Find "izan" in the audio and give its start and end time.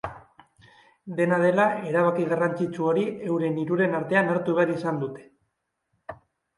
4.81-5.03